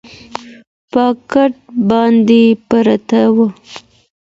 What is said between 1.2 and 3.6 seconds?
کټ باندي پرته وه